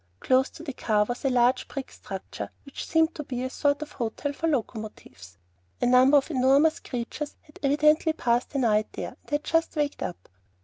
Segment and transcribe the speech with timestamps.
[0.19, 3.83] Close to the car was a large brick structure which seemed to be a sort
[3.83, 5.37] of hotel for locomotives.
[5.79, 10.01] A number of the enormous creatures had evidently passed the night there, and just waked
[10.01, 10.27] up.